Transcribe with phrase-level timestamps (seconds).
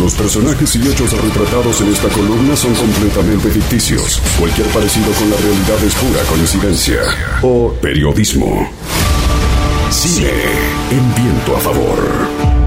[0.00, 4.20] Los personajes y hechos retratados en esta columna son completamente ficticios.
[4.38, 7.00] Cualquier parecido con la realidad es pura coincidencia
[7.42, 8.70] o periodismo.
[9.90, 10.30] Cine
[10.90, 12.57] en viento a favor.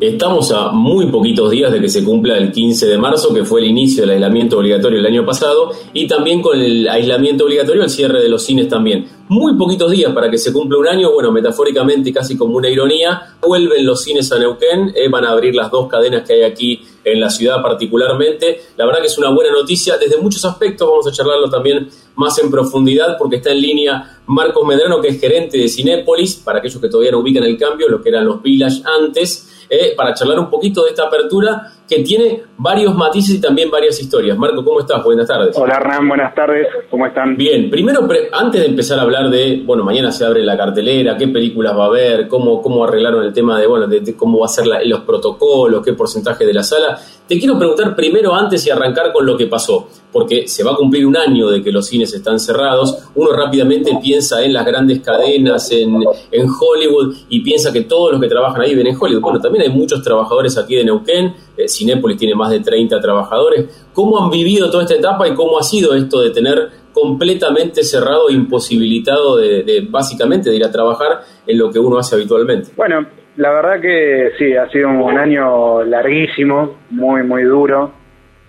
[0.00, 3.60] Estamos a muy poquitos días de que se cumpla el 15 de marzo, que fue
[3.60, 7.90] el inicio del aislamiento obligatorio el año pasado, y también con el aislamiento obligatorio el
[7.90, 9.06] cierre de los cines también.
[9.28, 13.34] Muy poquitos días para que se cumpla un año, bueno, metafóricamente casi como una ironía,
[13.46, 16.80] vuelven los cines a Neuquén, eh, van a abrir las dos cadenas que hay aquí
[17.04, 18.62] en la ciudad particularmente.
[18.76, 22.38] La verdad que es una buena noticia desde muchos aspectos, vamos a charlarlo también más
[22.38, 26.80] en profundidad porque está en línea Marcos Medrano, que es gerente de Cinépolis, para aquellos
[26.80, 30.38] que todavía no ubican el cambio, lo que eran los Village antes eh, para charlar
[30.38, 34.38] un poquito de esta apertura que tiene varios matices y también varias historias.
[34.38, 35.02] Marco, ¿cómo estás?
[35.02, 35.56] Buenas tardes.
[35.58, 37.36] Hola Hernán, buenas tardes, ¿cómo están?
[37.36, 41.26] Bien, primero, antes de empezar a hablar de, bueno, mañana se abre la cartelera, qué
[41.26, 44.48] películas va a haber, cómo, cómo arreglaron el tema de, bueno, de, cómo va a
[44.48, 49.12] ser los protocolos, qué porcentaje de la sala, te quiero preguntar primero antes y arrancar
[49.12, 52.12] con lo que pasó, porque se va a cumplir un año de que los cines
[52.12, 55.96] están cerrados, uno rápidamente piensa en las grandes cadenas, en,
[56.30, 59.22] en Hollywood, y piensa que todos los que trabajan ahí ven en Hollywood.
[59.22, 63.88] Bueno, también hay muchos trabajadores aquí de Neuquén, eh, Cinépolis tiene más de 30 trabajadores.
[63.92, 68.30] ¿Cómo han vivido toda esta etapa y cómo ha sido esto de tener completamente cerrado
[68.30, 72.70] imposibilitado de, básicamente de ir a trabajar en lo que uno hace habitualmente?
[72.76, 77.99] Bueno, la verdad que sí, ha sido un año larguísimo, muy, muy duro.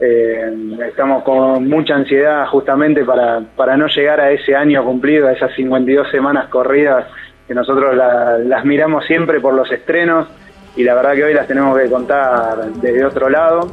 [0.04, 0.52] Eh,
[0.88, 5.54] estamos con mucha ansiedad justamente para, para no llegar a ese año cumplido, a esas
[5.54, 7.06] 52 semanas corridas
[7.48, 10.28] que nosotros las miramos siempre por los estrenos
[10.76, 13.68] y la verdad que hoy las tenemos que contar desde otro lado.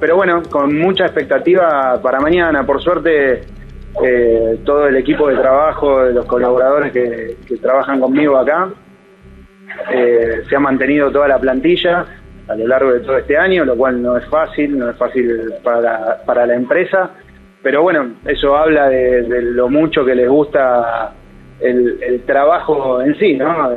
[0.00, 2.64] Pero bueno, con mucha expectativa para mañana.
[2.64, 3.42] Por suerte,
[4.02, 8.70] eh, todo el equipo de trabajo, de los colaboradores que, trabajan conmigo acá,
[9.92, 12.06] eh, se ha mantenido toda la plantilla
[12.48, 15.52] a lo largo de todo este año, lo cual no es fácil, no es fácil
[15.62, 17.10] para, para la empresa.
[17.62, 21.14] Pero bueno, eso habla de, lo mucho que les gusta
[21.60, 23.70] el, trabajo en sí, ¿no?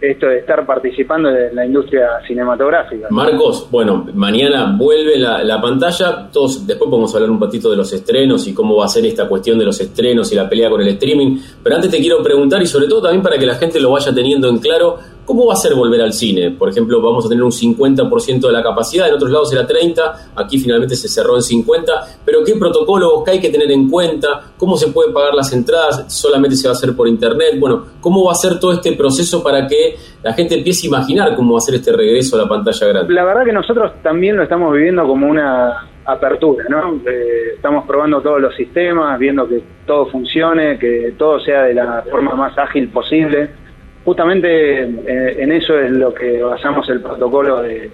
[0.00, 3.08] esto de estar participando de la industria cinematográfica.
[3.10, 8.46] Marcos, bueno, mañana vuelve la, pantalla, todos después podemos hablar un poquito de los estrenos
[8.46, 10.88] y cómo va a ser esta cuestión de los estrenos y la pelea con el
[10.88, 13.90] streaming, pero antes te quiero preguntar y sobre todo también para que la gente lo
[13.90, 16.52] vaya teniendo en claro, ¿Cómo va a ser volver al cine?
[16.52, 20.30] Por ejemplo, vamos a tener un 50% de la capacidad, en otros lados era 30,
[20.36, 21.92] aquí finalmente se cerró en 50,
[22.24, 24.52] pero ¿qué protocolos hay que tener en cuenta?
[24.56, 26.04] ¿Cómo se pueden pagar las entradas?
[26.14, 27.56] ¿Solamente se va a hacer por internet?
[27.58, 31.34] Bueno, ¿cómo va a ser todo este proceso para que la gente empiece a imaginar
[31.34, 33.12] cómo va a ser este regreso a la pantalla grande?
[33.12, 37.00] La verdad que nosotros también lo estamos viviendo como una apertura, ¿no?
[37.04, 42.04] Eh, estamos probando todos los sistemas, viendo que todo funcione, que todo sea de la
[42.08, 43.65] forma más ágil posible
[44.06, 47.90] justamente eh, en eso es lo que basamos el protocolo de,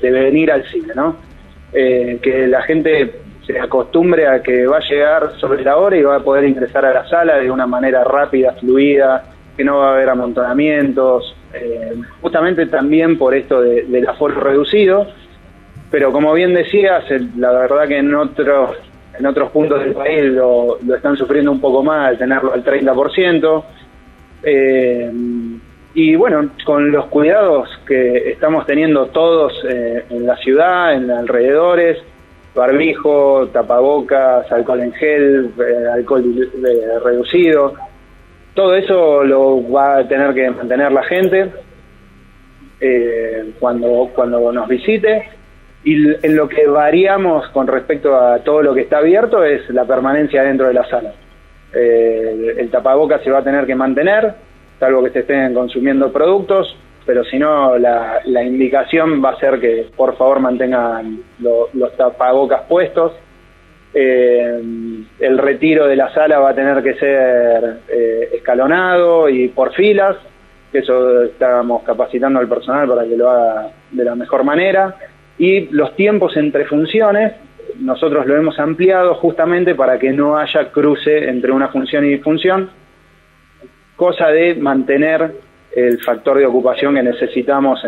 [0.00, 1.16] venir al cine, ¿no?
[1.72, 3.12] Eh, que la gente
[3.44, 6.84] se acostumbre a que va a llegar sobre la hora y va a poder ingresar
[6.84, 9.24] a la sala de una manera rápida, fluida,
[9.56, 15.08] que no va a haber amontonamientos, eh, justamente también por esto del aforo reducido,
[15.90, 17.04] pero como bien decías,
[17.36, 18.76] la verdad que en otros
[19.18, 22.64] en otros puntos del país lo, lo están sufriendo un poco más al tenerlo al
[22.64, 23.64] 30%,
[24.42, 25.10] eh,
[25.94, 31.98] y bueno, con los cuidados que estamos teniendo todos eh, en la ciudad, en alrededores,
[32.54, 36.24] barbijo, tapabocas, alcohol en gel, eh, alcohol
[37.04, 37.74] reducido,
[38.54, 41.50] todo eso lo va a tener que mantener la gente
[43.60, 45.28] cuando, cuando nos visite.
[45.84, 49.84] Y en lo que variamos con respecto a todo lo que está abierto es la
[49.84, 51.12] permanencia dentro de la sala.
[51.74, 54.34] Eh, el tapabocas se va a tener que mantener,
[54.78, 59.88] salvo que se estén consumiendo productos, pero si no, la, indicación va a ser que
[59.96, 63.12] por favor mantengan los tapabocas puestos.
[63.94, 64.60] Eh,
[65.20, 70.16] el retiro de la sala va a tener que ser eh, escalonado y por filas,
[70.72, 74.96] eso estamos capacitando al personal para que lo haga de la mejor manera.
[75.38, 77.32] Y los tiempos entre funciones
[77.78, 82.70] nosotros lo hemos ampliado justamente para que no haya cruce entre una función y función,
[83.96, 85.32] cosa de mantener
[85.74, 87.80] el factor de ocupación que necesitamos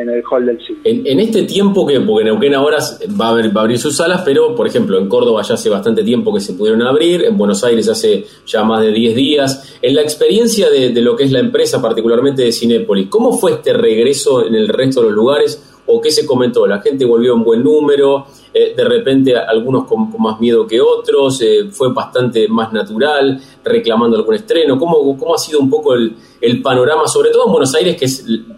[0.00, 0.78] en el hall del cine.
[0.84, 2.78] En, este tiempo que, porque Neuquén ahora
[3.20, 6.40] va a, abrir sus salas, pero por ejemplo en Córdoba ya hace bastante tiempo que
[6.40, 9.78] se pudieron abrir, en Buenos Aires hace ya más de 10 días.
[9.82, 13.52] En la experiencia de, de lo que es la empresa, particularmente de Cinépolis, ¿cómo fue
[13.52, 15.77] este regreso en el resto de los lugares?
[15.88, 16.66] O qué se comentó?
[16.66, 18.26] ¿La gente volvió en buen número?
[18.52, 24.16] Eh, de repente algunos con, más miedo que otros, eh, fue bastante más natural, reclamando
[24.16, 24.78] algún estreno.
[24.78, 26.14] ¿Cómo, cómo ha sido un poco el,
[26.62, 28.06] panorama, sobre todo en Buenos Aires, que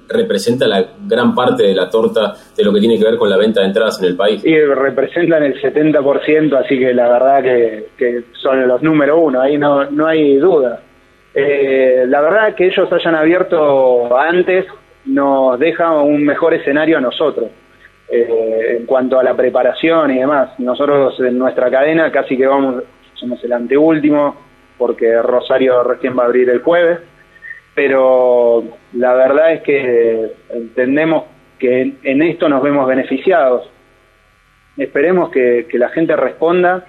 [0.09, 3.37] representa la gran parte de la torta de lo que tiene que ver con la
[3.37, 4.44] venta de entradas en el país?
[4.44, 9.91] Y representan el 70%, así que la verdad que, son los número uno, ahí no,
[9.91, 10.81] no hay duda.
[11.35, 14.67] Eh, la verdad que ellos hayan abierto antes
[15.11, 17.51] nos deja un mejor escenario a nosotros
[18.09, 20.59] eh, en cuanto a la preparación y demás.
[20.59, 22.83] Nosotros en nuestra cadena casi que vamos,
[23.15, 24.37] somos el anteúltimo,
[24.79, 27.01] porque Rosario recién va a abrir el jueves,
[27.75, 28.65] pero
[28.95, 31.25] la verdad es que entendemos
[31.59, 33.69] que en esto nos vemos beneficiados.
[34.77, 36.87] Esperemos que, la gente responda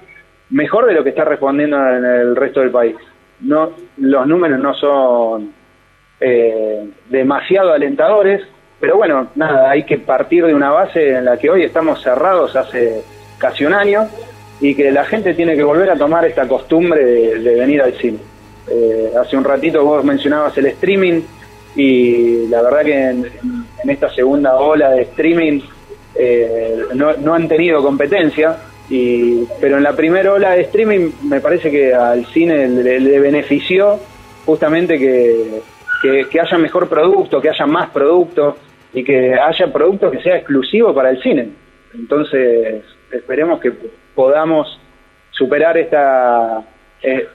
[0.49, 2.95] mejor de lo que está respondiendo en el resto del país.
[3.41, 5.53] No, los números no son
[6.23, 8.43] eh, demasiado alentadores,
[8.79, 12.55] pero bueno, nada, hay que partir de una base en la que hoy estamos cerrados
[12.55, 13.01] hace
[13.39, 14.07] casi un año
[14.59, 18.19] y que la gente tiene que volver a tomar esta costumbre de, venir al cine.
[18.69, 21.21] Eh, hace un ratito vos mencionabas el streaming
[21.75, 23.25] y la verdad que en,
[23.87, 25.61] esta segunda ola de streaming
[26.13, 28.57] eh, no, han tenido competencia,
[28.91, 33.99] y, pero en la primera ola de streaming me parece que al cine le benefició
[34.45, 35.61] justamente que,
[36.01, 38.57] que, haya mejor producto, que haya más producto
[38.93, 41.49] y que haya producto que sea exclusivo para el cine.
[41.93, 43.71] Entonces, esperemos que
[44.15, 44.79] podamos
[45.31, 46.63] superar esta,
[47.03, 47.27] eh,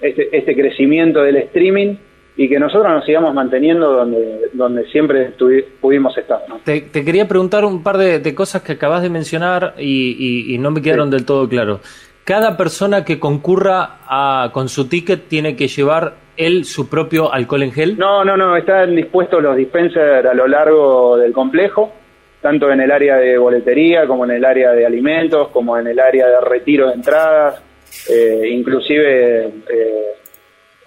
[0.00, 1.96] este, este, crecimiento del streaming
[2.36, 5.32] y que nosotros nos sigamos manteniendo donde, donde siempre
[5.80, 6.40] pudimos estar.
[6.64, 11.10] Te, quería preguntar un par de, cosas que acabas de mencionar y, no me quedaron
[11.10, 11.80] del todo claro.
[12.24, 17.62] Cada persona que concurra a, con su ticket tiene que llevar él su propio alcohol
[17.62, 17.98] en gel?
[17.98, 21.92] No, no, no, están dispuestos los dispensers a lo largo del complejo,
[22.40, 25.98] tanto en el área de boletería como en el área de alimentos, como en el
[25.98, 27.62] área de retiro de entradas,
[28.10, 30.14] eh, inclusive eh,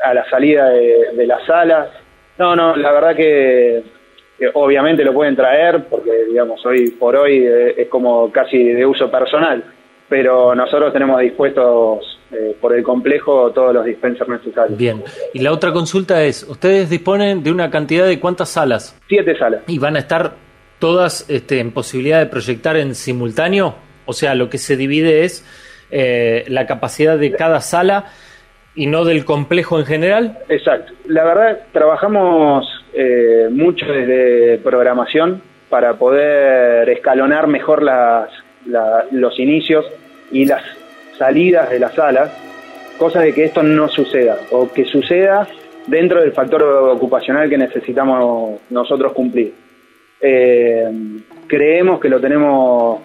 [0.04, 1.90] a la salida de, las salas.
[2.38, 3.84] No, no, la verdad que,
[4.54, 9.10] obviamente lo pueden traer porque, digamos, hoy por hoy eh, es como casi de uso
[9.10, 9.64] personal,
[10.10, 14.78] pero nosotros tenemos dispuestos eh, por el complejo todos los dispensers necesarios.
[14.78, 19.00] Bien, y la otra consulta es, ¿ustedes disponen de una cantidad de cuántas salas?
[19.08, 19.62] Siete salas.
[19.68, 20.34] ¿Y van a estar
[20.80, 23.76] todas este, en posibilidad de proyectar en simultáneo?
[24.06, 25.46] O sea, lo que se divide es
[25.92, 28.06] eh, la capacidad de cada sala
[28.76, 30.40] y no del complejo en general.
[30.50, 30.94] Exacto.
[31.08, 38.30] La verdad, trabajamos eh, mucho desde programación para poder escalonar mejor las,
[39.12, 39.86] los inicios
[40.32, 40.64] y las
[41.18, 42.32] salidas de las salas,
[42.98, 45.48] cosa de que esto no suceda, o que suceda
[45.88, 49.54] dentro del factor ocupacional que necesitamos nosotros cumplir.
[50.20, 50.90] Eh,
[51.48, 53.00] creemos que lo tenemos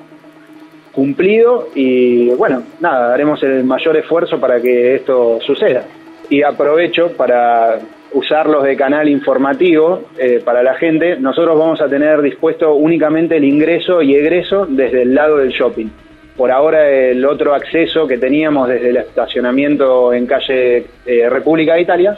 [0.92, 5.84] cumplido y bueno, nada, haremos el mayor esfuerzo para que esto suceda.
[6.28, 7.78] Y aprovecho para
[8.14, 13.44] usarlos de canal informativo eh, para la gente, nosotros vamos a tener dispuesto únicamente el
[13.44, 15.88] ingreso y egreso desde el lado del shopping.
[16.36, 21.82] Por ahora el otro acceso que teníamos desde el estacionamiento en calle eh, República de
[21.82, 22.16] Italia,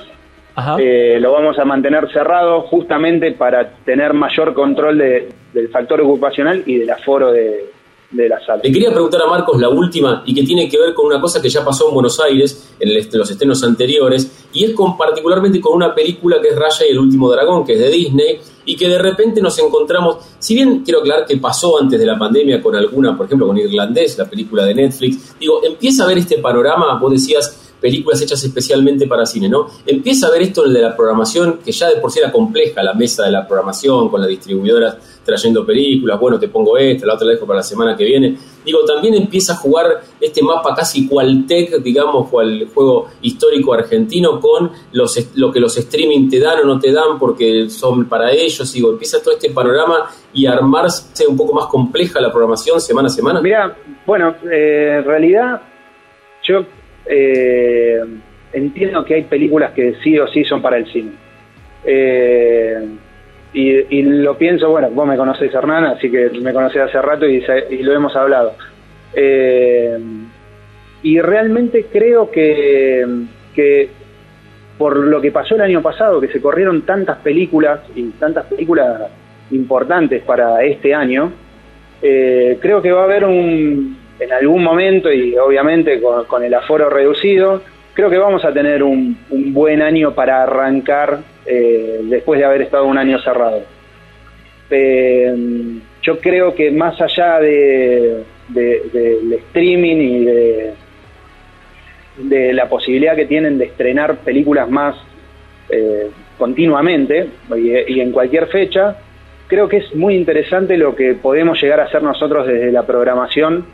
[0.78, 6.78] eh, lo vamos a mantener cerrado justamente para tener mayor control del factor ocupacional y
[6.78, 7.73] del aforo de,
[8.14, 8.60] de la sala.
[8.62, 11.42] Le quería preguntar a Marcos la última y que tiene que ver con una cosa
[11.42, 15.74] que ya pasó en Buenos Aires en, los estrenos anteriores y es con particularmente con
[15.74, 18.88] una película que es Raya y el último dragón, que es de Disney y que
[18.88, 22.74] de repente nos encontramos, si bien quiero aclarar que pasó antes de la pandemia con
[22.74, 26.98] alguna, por ejemplo con Irlandés, la película de Netflix, digo, empieza a ver este panorama,
[26.98, 29.66] vos decías películas hechas especialmente para cine, ¿no?
[29.84, 32.94] Empieza a ver esto de la programación, que ya de por sí era compleja la
[32.94, 37.26] mesa de la programación, con las distribuidoras trayendo películas, bueno, te pongo esta, la otra
[37.26, 38.38] la dejo para la semana que viene.
[38.64, 44.40] Digo, también empieza a jugar este mapa casi cual tech, digamos, cual juego histórico argentino,
[44.40, 48.32] con los, lo que los streaming te dan o no te dan porque son para
[48.32, 48.72] ellos.
[48.72, 53.10] Digo, empieza todo este panorama y armarse un poco más compleja la programación semana a
[53.10, 53.42] semana.
[53.42, 53.76] Mira,
[54.06, 55.60] bueno, eh, en realidad
[56.42, 56.64] yo
[57.06, 58.00] eh,
[58.52, 61.12] entiendo que hay películas que sí o sí son para el cine.
[61.84, 62.78] Eh,
[63.52, 67.40] y, lo pienso, bueno, vos me conocés Hernán, así que me conocés hace rato y,
[67.82, 68.54] lo hemos hablado.
[69.14, 69.96] Eh,
[71.02, 73.06] y realmente creo que,
[73.54, 73.88] que
[74.76, 79.02] por lo que pasó el año pasado, que se corrieron tantas películas y tantas películas
[79.52, 81.32] importantes para este año,
[82.00, 87.62] creo que va a haber un, en algún momento y obviamente con, el aforo reducido,
[87.92, 89.16] creo que vamos a tener un,
[89.52, 93.62] buen año para arrancar eh, después de haber estado un año cerrado.
[94.70, 95.34] Eh,
[96.02, 100.74] yo creo que más allá de, del streaming y de,
[102.52, 104.96] la posibilidad que tienen de estrenar películas más
[105.70, 108.96] eh, continuamente y, en cualquier fecha,
[109.46, 113.64] creo que es muy interesante lo que podemos llegar a hacer nosotros desde la programación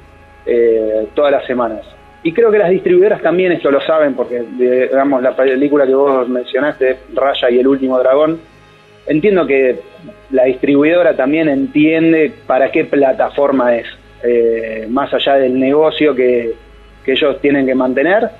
[0.46, 1.80] eh, todas las semanas.
[2.22, 6.28] Y creo que las distribuidoras también esto lo saben, porque digamos la película que vos
[6.28, 8.40] mencionaste, Raya y el último dragón,
[9.06, 9.76] entiendo que
[10.30, 13.86] la distribuidora también entiende para qué plataforma es,
[14.22, 16.54] eh, más allá del negocio que,
[17.06, 18.30] ellos tienen que mantener,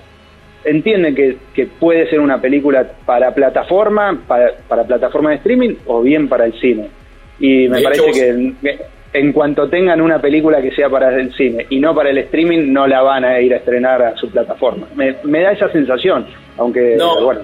[0.64, 6.02] entienden que, que, puede ser una película para plataforma, para, para, plataforma de streaming o
[6.02, 6.86] bien para el cine.
[7.40, 8.78] Y me parece que
[9.12, 12.72] en cuanto tengan una película que sea para el cine y no para el streaming,
[12.72, 14.86] no la van a ir a estrenar a su plataforma.
[14.94, 16.26] Me, me da esa sensación,
[16.56, 17.40] aunque, bueno,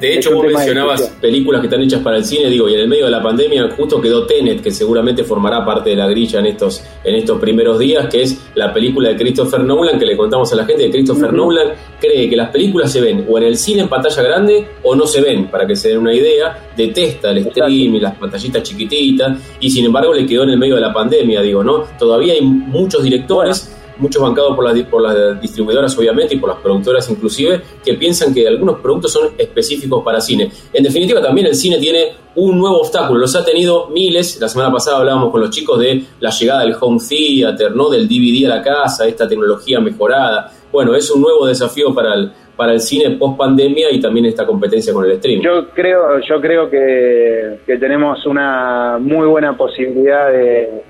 [0.00, 2.88] de hecho, vos mencionabas películas que están hechas para el cine, digo, y en el
[2.88, 6.46] medio de la pandemia justo quedó Tenet, que seguramente formará parte de la grilla en
[6.46, 10.52] estos, en estos primeros días, que es la película de Christopher Nolan, que le contamos
[10.52, 11.68] a la gente que Christopher Nolan
[12.00, 15.06] cree que las películas se ven o en el cine en pantalla grande o no
[15.06, 19.38] se ven, para que se den una idea, detesta el stream y las pantallitas chiquititas,
[19.60, 21.84] y sin embargo le quedó en el medio de la pandemia, digo, ¿no?
[21.96, 26.58] Todavía hay muchos directores muchos bancados por las, por las distribuidoras obviamente y por las
[26.58, 30.50] productoras inclusive, que piensan que algunos productos son específicos para cine.
[30.72, 34.72] En definitiva, también el cine tiene un nuevo obstáculo, los ha tenido miles, la semana
[34.72, 37.90] pasada hablábamos con los chicos de la llegada del home theater, ¿no?
[37.90, 40.50] del DVD a la casa, esta tecnología mejorada.
[40.72, 44.46] Bueno, es un nuevo desafío para el, para el cine post pandemia y también esta
[44.46, 45.42] competencia con el streaming.
[45.42, 50.82] Yo creo, yo creo que, que tenemos una muy buena posibilidad de,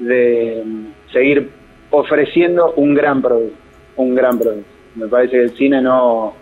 [0.00, 0.64] de
[1.12, 1.59] seguir
[1.90, 3.56] ofreciendo un gran producto,
[3.96, 4.68] un gran producto.
[4.94, 6.34] Me parece que el cine no,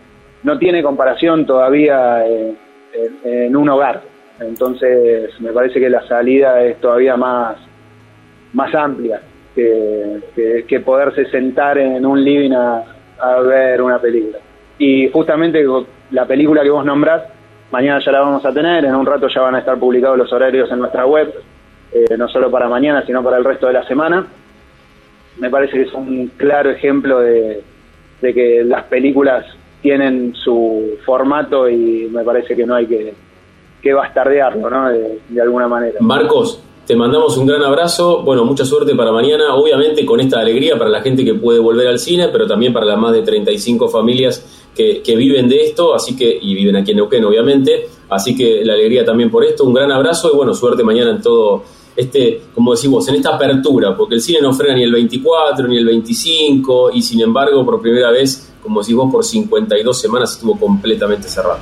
[0.43, 2.57] no tiene comparación todavía en,
[3.55, 4.03] un hogar,
[4.41, 7.57] entonces me parece que la salida es todavía más,
[8.53, 9.21] más amplia
[9.55, 12.85] que, que, poderse sentar en un living a,
[13.43, 14.39] ver una película.
[14.79, 15.65] Y justamente
[16.11, 17.23] la película que vos nombrás,
[17.71, 20.33] mañana ya la vamos a tener, en un rato ya van a estar publicados los
[20.33, 21.35] horarios en nuestra web,
[21.93, 24.27] eh, no solo para mañana, sino para el resto de la semana
[25.39, 27.63] me parece que es un claro ejemplo de,
[28.21, 29.45] que las películas
[29.83, 33.15] tienen su formato y me parece que no hay que,
[33.81, 34.89] que bastardearlo, ¿no?
[34.91, 35.99] De, alguna manera.
[36.01, 40.77] Marcos, te mandamos un gran abrazo, bueno, mucha suerte para mañana, obviamente con esta alegría
[40.77, 43.89] para la gente que puede volver al cine, pero también para las más de 35
[43.89, 48.35] familias que, que viven de esto, así que, y viven aquí en Neuquén, obviamente, así
[48.35, 51.63] que la alegría también por esto, un gran abrazo y bueno, suerte mañana en todo
[51.99, 55.79] este, como decimos, en esta apertura, porque el cine no frena ni el 24 ni
[55.79, 61.29] el 25 y sin embargo por primera vez, como decimos, por 52 semanas estuvo completamente
[61.29, 61.59] cerrado.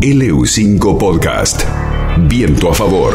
[0.00, 1.62] LU5 Podcast.
[2.28, 3.14] Viento a favor.